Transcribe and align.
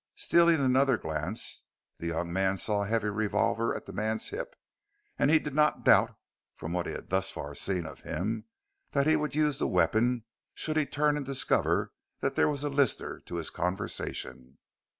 Stealing 0.15 0.55
another 0.59 0.97
glance, 0.97 1.65
the 1.99 2.07
young 2.07 2.33
man 2.33 2.57
saw 2.57 2.81
a 2.83 2.87
heavy 2.87 3.09
revolver 3.09 3.75
at 3.75 3.85
the 3.85 3.93
man's 3.93 4.29
hip, 4.31 4.55
and 5.19 5.29
he 5.29 5.37
did 5.37 5.53
not 5.53 5.83
doubt, 5.85 6.17
from 6.55 6.73
what 6.73 6.87
he 6.87 6.91
had 6.91 7.11
thus 7.11 7.29
far 7.29 7.53
seen 7.53 7.85
of 7.85 8.01
him, 8.01 8.45
that 8.93 9.05
he 9.05 9.15
would 9.15 9.35
use 9.35 9.59
the 9.59 9.67
weapon 9.67 10.23
should 10.55 10.75
he 10.75 10.87
turn 10.87 11.17
and 11.17 11.25
discover 11.27 11.93
that 12.19 12.33
there 12.35 12.49
was 12.49 12.63
a 12.63 12.69
listener 12.69 13.19
to 13.19 13.35
his 13.35 13.51
conversation. 13.51 14.57